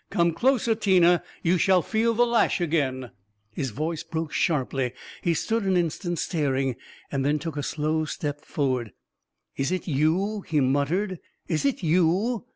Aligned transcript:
"Come 0.10 0.32
closer, 0.32 0.74
Tina! 0.74 1.22
You 1.42 1.58
shall 1.58 1.82
feel 1.82 2.14
the 2.14 2.24
lash 2.24 2.62
again..." 2.62 2.94
A 2.94 2.96
KING 2.96 3.02
IN 3.02 3.62
BABYLON 3.66 3.76
369 3.76 3.92
His 3.92 4.02
voice 4.02 4.10
broke 4.10 4.32
sharply; 4.32 4.92
he 5.20 5.34
stood 5.34 5.64
an 5.66 5.76
instant 5.76 6.18
star 6.18 6.56
ing, 6.56 6.76
then 7.10 7.38
took 7.38 7.58
a 7.58 7.62
slow 7.62 8.06
step 8.06 8.42
forward. 8.42 8.92
"Is 9.54 9.70
it 9.70 9.86
you?" 9.86 10.44
he 10.48 10.60
muttered. 10.60 11.18
"Is 11.46 11.66
it 11.66 11.82
you? 11.82 12.46